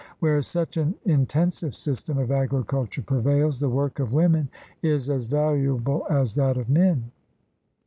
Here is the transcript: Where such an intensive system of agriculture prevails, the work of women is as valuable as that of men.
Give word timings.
Where 0.17 0.41
such 0.41 0.77
an 0.77 0.95
intensive 1.05 1.75
system 1.75 2.17
of 2.17 2.31
agriculture 2.31 3.03
prevails, 3.03 3.59
the 3.59 3.69
work 3.69 3.99
of 3.99 4.13
women 4.13 4.49
is 4.81 5.11
as 5.11 5.27
valuable 5.27 6.07
as 6.09 6.33
that 6.33 6.57
of 6.57 6.69
men. 6.69 7.11